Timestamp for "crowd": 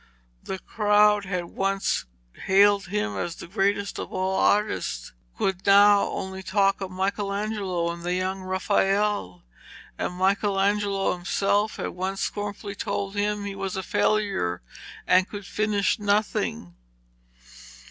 0.57-1.25